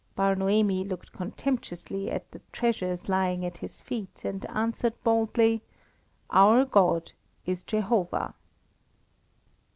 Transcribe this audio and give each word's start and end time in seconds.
Bar 0.15 0.33
Noemi 0.33 0.83
looked 0.83 1.11
contemptuously 1.13 2.09
at 2.09 2.31
the 2.31 2.41
treasures 2.51 3.07
lying 3.07 3.45
at 3.45 3.59
his 3.59 3.83
feet, 3.83 4.25
and 4.25 4.43
answered 4.49 4.95
boldly: 5.03 5.61
"Our 6.31 6.65
God 6.65 7.11
is 7.45 7.61
Jehovah." 7.61 8.33